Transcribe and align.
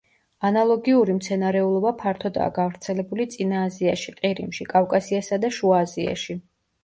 ანალოგიური 0.47 1.15
მცენარეულობა 1.17 1.91
ფართოდაა 1.99 2.53
გავრცელებული 2.55 3.27
წინა 3.35 3.61
აზიაში, 3.67 4.13
ყირიმში, 4.23 4.67
კავკასიასა 4.75 5.39
და 5.47 5.55
შუა 5.59 5.83
აზიაში. 5.89 6.39